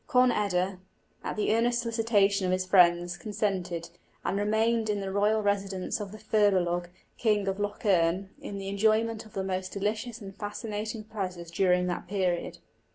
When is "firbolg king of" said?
6.17-7.59